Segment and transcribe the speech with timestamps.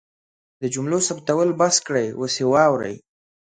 [0.61, 2.95] د جملو ثبتول بس کړئ اوس یې واورئ